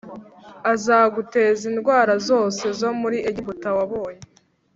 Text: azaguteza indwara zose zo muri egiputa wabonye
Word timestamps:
azaguteza 0.73 1.61
indwara 1.71 2.13
zose 2.27 2.63
zo 2.79 2.89
muri 2.99 3.17
egiputa 3.29 3.69
wabonye 3.77 4.21